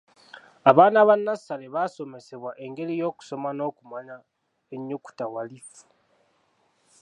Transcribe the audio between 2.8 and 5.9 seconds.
y'okusoma n'okumanya ennyukuta walifu.